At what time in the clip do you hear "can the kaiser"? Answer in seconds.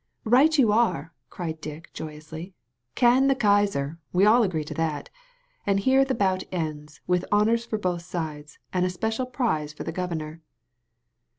2.95-3.99